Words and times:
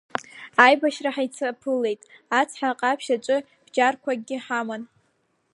Аибашьра 0.65 1.11
ҳаицаԥылеит 1.15 2.01
ацҳа 2.39 2.79
Ҟаԥшь 2.79 3.09
аҿы, 3.15 3.37
бџьарқәакгьы 3.65 4.37
ҳаман. 4.45 4.83